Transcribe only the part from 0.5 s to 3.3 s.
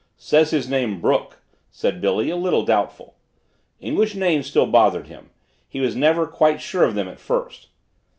name Brook," said Billy, a little doubtful.